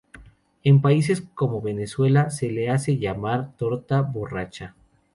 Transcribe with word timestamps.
En 0.63 0.81
países 0.81 1.21
como 1.35 1.61
Venezuela 1.61 2.31
se 2.31 2.49
le 2.51 2.71
hace 2.71 2.97
llamar 2.97 3.55
torta 3.55 4.01
borracha. 4.01 4.73